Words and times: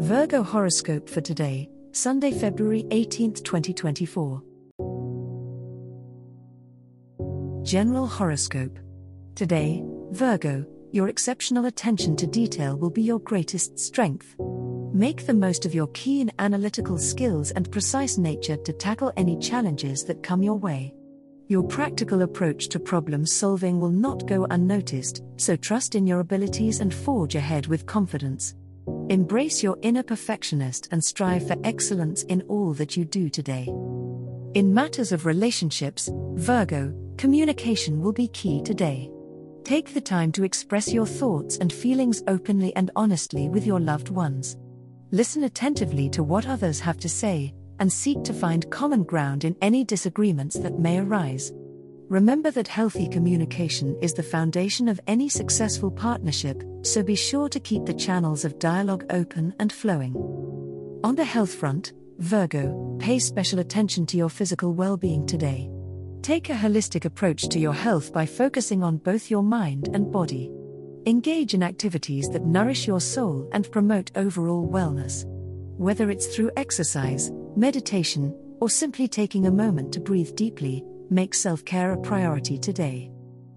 Virgo 0.00 0.42
horoscope 0.42 1.10
for 1.10 1.20
today, 1.20 1.68
Sunday, 1.92 2.32
February 2.32 2.86
18, 2.90 3.34
2024. 3.34 4.42
General 7.62 8.06
horoscope. 8.06 8.78
Today, 9.34 9.84
Virgo, 10.12 10.64
your 10.90 11.10
exceptional 11.10 11.66
attention 11.66 12.16
to 12.16 12.26
detail 12.26 12.78
will 12.78 12.88
be 12.88 13.02
your 13.02 13.18
greatest 13.18 13.78
strength. 13.78 14.36
Make 14.94 15.26
the 15.26 15.34
most 15.34 15.66
of 15.66 15.74
your 15.74 15.88
keen 15.88 16.30
analytical 16.38 16.96
skills 16.96 17.50
and 17.50 17.70
precise 17.70 18.16
nature 18.16 18.56
to 18.56 18.72
tackle 18.72 19.12
any 19.18 19.38
challenges 19.38 20.06
that 20.06 20.22
come 20.22 20.42
your 20.42 20.56
way. 20.56 20.94
Your 21.48 21.62
practical 21.64 22.22
approach 22.22 22.70
to 22.70 22.80
problem 22.80 23.26
solving 23.26 23.78
will 23.78 23.90
not 23.90 24.26
go 24.26 24.46
unnoticed, 24.48 25.22
so 25.36 25.56
trust 25.56 25.94
in 25.94 26.06
your 26.06 26.20
abilities 26.20 26.80
and 26.80 26.94
forge 26.94 27.34
ahead 27.34 27.66
with 27.66 27.84
confidence. 27.84 28.54
Embrace 29.10 29.60
your 29.60 29.76
inner 29.82 30.04
perfectionist 30.04 30.86
and 30.92 31.02
strive 31.02 31.44
for 31.44 31.56
excellence 31.64 32.22
in 32.22 32.42
all 32.42 32.72
that 32.74 32.96
you 32.96 33.04
do 33.04 33.28
today. 33.28 33.64
In 34.54 34.72
matters 34.72 35.10
of 35.10 35.26
relationships, 35.26 36.08
Virgo, 36.34 36.94
communication 37.16 38.00
will 38.00 38.12
be 38.12 38.28
key 38.28 38.62
today. 38.62 39.10
Take 39.64 39.94
the 39.94 40.00
time 40.00 40.30
to 40.30 40.44
express 40.44 40.92
your 40.92 41.06
thoughts 41.06 41.56
and 41.56 41.72
feelings 41.72 42.22
openly 42.28 42.72
and 42.76 42.92
honestly 42.94 43.48
with 43.48 43.66
your 43.66 43.80
loved 43.80 44.10
ones. 44.10 44.56
Listen 45.10 45.42
attentively 45.42 46.08
to 46.10 46.22
what 46.22 46.46
others 46.46 46.78
have 46.78 46.98
to 46.98 47.08
say, 47.08 47.52
and 47.80 47.92
seek 47.92 48.22
to 48.22 48.32
find 48.32 48.70
common 48.70 49.02
ground 49.02 49.44
in 49.44 49.56
any 49.60 49.82
disagreements 49.82 50.56
that 50.60 50.78
may 50.78 51.00
arise. 51.00 51.52
Remember 52.10 52.50
that 52.50 52.66
healthy 52.66 53.06
communication 53.06 53.96
is 54.02 54.14
the 54.14 54.22
foundation 54.24 54.88
of 54.88 55.00
any 55.06 55.28
successful 55.28 55.92
partnership, 55.92 56.64
so 56.82 57.04
be 57.04 57.14
sure 57.14 57.48
to 57.48 57.60
keep 57.60 57.84
the 57.86 57.94
channels 57.94 58.44
of 58.44 58.58
dialogue 58.58 59.04
open 59.10 59.54
and 59.60 59.72
flowing. 59.72 60.16
On 61.04 61.14
the 61.14 61.22
health 61.22 61.54
front, 61.54 61.92
Virgo, 62.18 62.96
pay 62.98 63.20
special 63.20 63.60
attention 63.60 64.06
to 64.06 64.16
your 64.16 64.28
physical 64.28 64.74
well 64.74 64.96
being 64.96 65.24
today. 65.24 65.70
Take 66.20 66.50
a 66.50 66.54
holistic 66.54 67.04
approach 67.04 67.48
to 67.50 67.60
your 67.60 67.72
health 67.72 68.12
by 68.12 68.26
focusing 68.26 68.82
on 68.82 68.96
both 68.96 69.30
your 69.30 69.44
mind 69.44 69.88
and 69.94 70.10
body. 70.10 70.50
Engage 71.06 71.54
in 71.54 71.62
activities 71.62 72.28
that 72.30 72.44
nourish 72.44 72.88
your 72.88 73.00
soul 73.00 73.48
and 73.52 73.70
promote 73.70 74.10
overall 74.16 74.68
wellness. 74.68 75.24
Whether 75.78 76.10
it's 76.10 76.26
through 76.34 76.50
exercise, 76.56 77.30
meditation, 77.54 78.34
or 78.60 78.68
simply 78.68 79.06
taking 79.06 79.46
a 79.46 79.52
moment 79.52 79.92
to 79.92 80.00
breathe 80.00 80.34
deeply, 80.34 80.84
make 81.10 81.34
self 81.34 81.64
care 81.64 81.92
a 81.92 81.98
priority 81.98 82.58
today. 82.58 83.10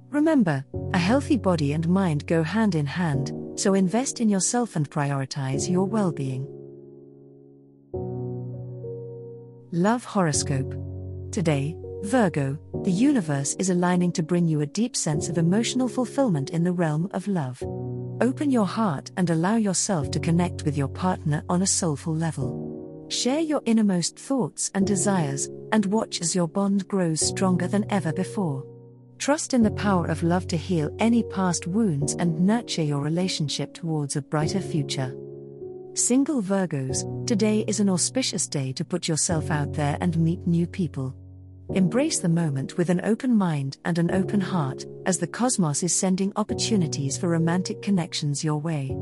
Remember, 0.09 0.63
a 0.93 0.97
healthy 0.97 1.37
body 1.37 1.73
and 1.73 1.87
mind 1.87 2.27
go 2.27 2.43
hand 2.43 2.75
in 2.75 2.85
hand, 2.85 3.31
so 3.55 3.73
invest 3.73 4.21
in 4.21 4.29
yourself 4.29 4.75
and 4.75 4.89
prioritize 4.89 5.69
your 5.69 5.85
well 5.85 6.11
being. 6.11 6.47
Love 9.71 10.03
Horoscope. 10.03 10.75
Today, 11.31 11.75
Virgo, 12.03 12.59
the 12.83 12.91
universe 12.91 13.55
is 13.57 13.69
aligning 13.69 14.11
to 14.11 14.21
bring 14.21 14.47
you 14.47 14.61
a 14.61 14.65
deep 14.67 14.95
sense 14.95 15.29
of 15.29 15.37
emotional 15.37 15.87
fulfillment 15.87 16.49
in 16.51 16.63
the 16.63 16.71
realm 16.71 17.09
of 17.11 17.27
love. 17.27 17.63
Open 18.21 18.51
your 18.51 18.67
heart 18.67 19.09
and 19.17 19.29
allow 19.29 19.55
yourself 19.55 20.11
to 20.11 20.19
connect 20.19 20.63
with 20.63 20.77
your 20.77 20.89
partner 20.89 21.43
on 21.49 21.61
a 21.61 21.67
soulful 21.67 22.13
level. 22.13 23.07
Share 23.09 23.39
your 23.39 23.61
innermost 23.65 24.19
thoughts 24.19 24.69
and 24.75 24.85
desires, 24.85 25.49
and 25.73 25.87
watch 25.87 26.21
as 26.21 26.35
your 26.35 26.47
bond 26.47 26.87
grows 26.87 27.19
stronger 27.19 27.67
than 27.67 27.91
ever 27.91 28.13
before. 28.13 28.63
Trust 29.17 29.53
in 29.53 29.63
the 29.63 29.71
power 29.71 30.05
of 30.05 30.21
love 30.21 30.47
to 30.47 30.55
heal 30.55 30.95
any 30.99 31.23
past 31.23 31.65
wounds 31.65 32.13
and 32.13 32.39
nurture 32.39 32.83
your 32.83 33.01
relationship 33.01 33.73
towards 33.73 34.15
a 34.15 34.21
brighter 34.21 34.61
future. 34.61 35.15
Single 35.95 36.41
Virgos, 36.43 37.27
today 37.27 37.65
is 37.67 37.79
an 37.79 37.89
auspicious 37.89 38.47
day 38.47 38.71
to 38.73 38.85
put 38.85 39.07
yourself 39.07 39.49
out 39.49 39.73
there 39.73 39.97
and 39.99 40.17
meet 40.17 40.45
new 40.45 40.67
people. 40.67 41.15
Embrace 41.73 42.19
the 42.19 42.29
moment 42.29 42.77
with 42.77 42.89
an 42.89 43.01
open 43.03 43.35
mind 43.35 43.77
and 43.85 43.97
an 43.97 44.11
open 44.11 44.41
heart, 44.41 44.85
as 45.07 45.17
the 45.17 45.27
cosmos 45.27 45.81
is 45.81 45.95
sending 45.95 46.31
opportunities 46.35 47.17
for 47.17 47.29
romantic 47.29 47.81
connections 47.81 48.43
your 48.43 48.57
way. 48.57 48.95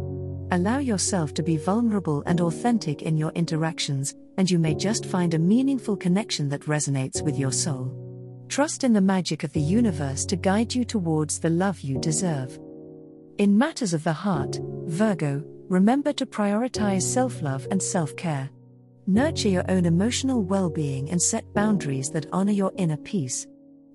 Allow 0.54 0.80
yourself 0.80 1.34
to 1.36 1.44
be 1.44 1.56
vulnerable 1.56 2.24
and 2.26 2.42
authentic 2.42 3.04
in 3.04 3.16
your 3.16 3.32
interactions, 3.36 4.14
and 4.38 4.52
you 4.52 4.60
may 4.60 4.76
just 4.76 5.06
find 5.06 5.34
a 5.34 5.40
meaningful 5.40 5.96
connection 5.96 6.50
that 6.50 6.64
resonates 6.64 7.22
with 7.22 7.40
your 7.40 7.54
soul. 7.54 7.90
Trust 8.50 8.84
in 8.84 8.92
the 8.92 9.00
magic 9.00 9.46
of 9.46 9.54
the 9.54 9.62
universe 9.62 10.26
to 10.26 10.36
guide 10.36 10.76
you 10.76 10.84
towards 10.84 11.40
the 11.40 11.50
love 11.50 11.80
you 11.80 11.98
deserve. 12.00 12.60
In 13.38 13.58
matters 13.58 13.94
of 13.94 14.04
the 14.04 14.12
heart, 14.12 14.60
Virgo, 14.88 15.42
remember 15.70 16.12
to 16.12 16.26
prioritize 16.26 17.04
self 17.04 17.42
love 17.42 17.66
and 17.72 17.82
self 17.82 18.14
care. 18.18 18.50
Nurture 19.08 19.48
your 19.48 19.72
own 19.72 19.86
emotional 19.86 20.44
well 20.44 20.70
being 20.70 21.10
and 21.12 21.22
set 21.22 21.54
boundaries 21.54 22.10
that 22.10 22.28
honor 22.34 22.52
your 22.52 22.74
inner 22.76 22.98
peace. 22.98 23.48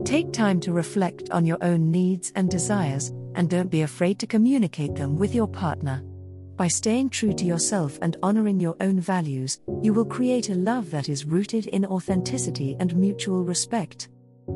Take 0.05 0.33
time 0.33 0.61
to 0.61 0.73
reflect 0.73 1.29
on 1.29 1.45
your 1.45 1.59
own 1.61 1.91
needs 1.91 2.33
and 2.35 2.49
desires, 2.49 3.13
and 3.35 3.51
don't 3.51 3.71
be 3.71 3.83
afraid 3.83 4.19
to 4.21 4.27
communicate 4.27 4.95
them 4.95 5.17
with 5.17 5.35
your 5.35 5.49
partner. 5.49 6.03
By 6.57 6.69
staying 6.69 7.11
true 7.11 7.35
to 7.35 7.45
yourself 7.45 7.99
and 8.01 8.17
honoring 8.23 8.59
your 8.59 8.77
own 8.81 8.99
values, 8.99 9.61
you 9.83 9.93
will 9.93 10.07
create 10.07 10.49
a 10.49 10.55
love 10.55 10.91
that 10.91 11.11
is 11.11 11.27
rooted 11.27 11.67
in 11.67 11.85
authenticity 11.85 12.77
and 12.81 12.97
mutual 12.97 13.45
respect. 13.45 14.09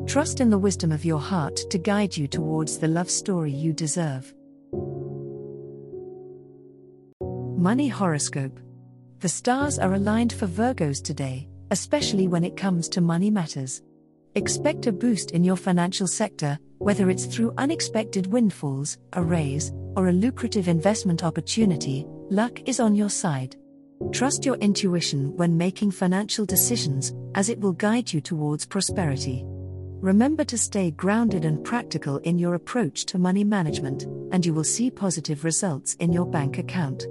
Trust 0.07 0.39
in 0.39 0.49
the 0.49 0.57
wisdom 0.57 0.91
of 0.91 1.05
your 1.05 1.19
heart 1.19 1.59
to 1.69 1.77
guide 1.77 2.17
you 2.17 2.27
towards 2.27 2.79
the 2.79 2.87
love 2.87 3.09
story 3.11 3.51
you 3.51 3.71
deserve. 3.71 4.33
Money 7.55 7.87
Horoscope 7.87 8.59
The 9.19 9.29
stars 9.29 9.77
are 9.77 9.93
aligned 9.93 10.33
for 10.33 10.47
Virgos 10.47 11.03
today, 11.03 11.47
especially 11.69 12.27
when 12.27 12.43
it 12.43 12.57
comes 12.57 12.89
to 12.89 13.01
money 13.01 13.29
matters. 13.29 13.83
Expect 14.33 14.87
a 14.87 14.91
boost 14.91 15.31
in 15.31 15.43
your 15.43 15.57
financial 15.57 16.07
sector, 16.07 16.57
whether 16.79 17.11
it's 17.11 17.25
through 17.27 17.53
unexpected 17.59 18.25
windfalls, 18.25 18.97
a 19.13 19.21
raise, 19.21 19.71
or 19.95 20.07
a 20.07 20.13
lucrative 20.13 20.67
investment 20.67 21.23
opportunity, 21.23 22.05
luck 22.29 22.67
is 22.67 22.79
on 22.79 22.95
your 22.95 23.09
side. 23.09 23.55
Trust 24.11 24.45
your 24.45 24.55
intuition 24.55 25.35
when 25.37 25.57
making 25.57 25.91
financial 25.91 26.45
decisions, 26.45 27.13
as 27.35 27.49
it 27.49 27.59
will 27.59 27.73
guide 27.73 28.11
you 28.11 28.19
towards 28.19 28.65
prosperity. 28.65 29.43
Remember 29.45 30.43
to 30.43 30.57
stay 30.57 30.91
grounded 30.91 31.45
and 31.45 31.63
practical 31.63 32.17
in 32.19 32.39
your 32.39 32.55
approach 32.55 33.05
to 33.05 33.19
money 33.19 33.43
management, 33.43 34.03
and 34.33 34.45
you 34.45 34.53
will 34.53 34.63
see 34.63 34.89
positive 34.89 35.43
results 35.43 35.93
in 35.95 36.11
your 36.11 36.25
bank 36.25 36.57
account. 36.57 37.05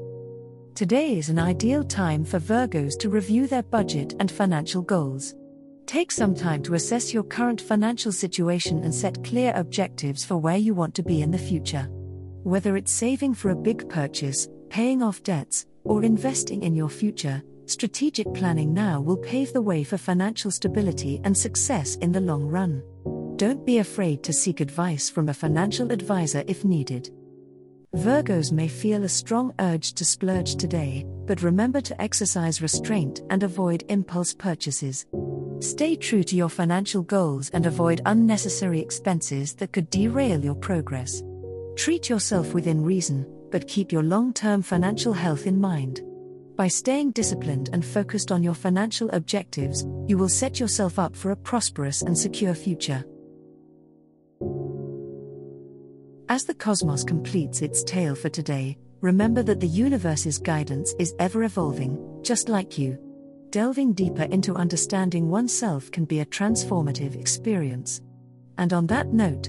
Today 0.75 1.17
is 1.17 1.29
an 1.29 1.39
ideal 1.39 1.85
time 1.85 2.25
for 2.25 2.41
Virgos 2.41 2.99
to 2.99 3.09
review 3.09 3.47
their 3.47 3.63
budget 3.63 4.15
and 4.19 4.31
financial 4.31 4.83
goals. 4.83 5.35
Take 5.87 6.11
some 6.11 6.35
time 6.35 6.63
to 6.65 6.75
assess 6.75 7.13
your 7.13 7.25
current 7.25 7.61
financial 7.61 8.13
situation 8.13 8.83
and 8.83 8.95
set 8.95 9.23
clear 9.25 9.53
objectives 9.55 10.25
for 10.25 10.37
where 10.37 10.57
you 10.57 10.75
want 10.75 10.95
to 10.95 11.03
be 11.03 11.23
in 11.23 11.31
the 11.31 11.39
future. 11.39 11.89
Whether 12.43 12.79
it's 12.79 12.91
saving 12.91 13.35
for 13.35 13.51
a 13.51 13.55
big 13.57 13.87
purchase, 13.91 14.49
paying 14.71 15.03
off 15.03 15.23
debts, 15.23 15.67
or 15.85 16.05
investing 16.05 16.63
in 16.63 16.75
your 16.75 16.89
future, 16.89 17.43
strategic 17.67 18.33
planning 18.33 18.73
now 18.73 18.99
will 18.99 19.19
pave 19.19 19.53
the 19.53 19.61
way 19.61 19.85
for 19.85 19.99
financial 19.99 20.51
stability 20.51 21.21
and 21.25 21.37
success 21.37 21.97
in 21.97 22.13
the 22.13 22.21
long 22.21 22.47
run. 22.47 22.83
Don't 23.37 23.67
be 23.67 23.77
afraid 23.79 24.23
to 24.23 24.33
seek 24.33 24.61
advice 24.61 25.11
from 25.11 25.29
a 25.29 25.35
financial 25.35 25.93
advisor 25.93 26.43
if 26.47 26.65
needed. 26.65 27.11
Virgos 27.97 28.53
may 28.53 28.69
feel 28.69 29.05
a 29.05 29.09
strong 29.09 29.53
urge 29.59 29.93
to 29.93 30.05
splurge 30.05 30.57
today, 30.57 31.05
but 31.27 31.43
remember 31.43 31.83
to 31.83 32.01
exercise 32.01 32.63
restraint 32.63 33.21
and 33.29 33.43
avoid 33.43 33.85
impulse 33.91 34.33
purchases. 34.33 35.05
Stay 35.59 35.95
true 35.95 36.23
to 36.23 36.37
your 36.37 36.49
financial 36.49 37.03
goals 37.03 37.51
and 37.51 37.67
avoid 37.67 38.01
unnecessary 38.07 38.81
expenses 38.81 39.53
that 39.57 39.73
could 39.73 39.91
derail 39.91 40.43
your 40.43 40.55
progress. 40.55 41.23
Treat 41.77 42.09
yourself 42.09 42.53
within 42.53 42.85
reason, 42.85 43.27
but 43.51 43.69
keep 43.69 43.93
your 43.93 44.03
long 44.03 44.33
term 44.33 44.63
financial 44.63 45.13
health 45.13 45.47
in 45.47 45.61
mind. 45.61 46.03
By 46.57 46.69
staying 46.69 47.13
disciplined 47.13 47.71
and 47.73 47.85
focused 47.85 48.31
on 48.31 48.43
your 48.43 48.55
financial 48.55 49.09
objectives, 49.11 49.87
you 50.07 50.19
will 50.19 50.29
set 50.29 50.61
yourself 50.61 50.99
up 50.99 51.17
for 51.17 51.31
a 51.31 51.37
prosperous 51.37 52.03
and 52.03 52.17
secure 52.17 52.55
future. 52.55 53.05
As 56.29 56.45
the 56.45 56.55
cosmos 56.55 57.03
completes 57.03 57.63
its 57.63 57.83
tale 57.83 58.15
for 58.15 58.29
today, 58.29 58.77
remember 59.01 59.43
that 59.43 59.59
the 59.59 59.67
universe's 59.67 60.39
guidance 60.39 60.95
is 60.99 61.15
ever 61.19 61.45
evolving, 61.45 62.21
just 62.23 62.49
like 62.49 62.79
you. 62.79 62.99
Delving 63.51 63.95
deeper 63.95 64.25
into 64.25 64.55
understanding 64.55 65.29
oneself 65.29 65.91
can 65.91 66.05
be 66.05 66.21
a 66.21 66.27
transformative 66.27 67.17
experience. 67.19 68.01
And 68.59 68.73
on 68.73 68.87
that 68.89 69.09
note, 69.09 69.49